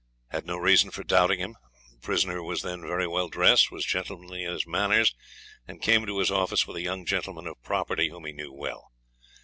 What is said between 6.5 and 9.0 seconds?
with a young gentleman of property whom he knew well.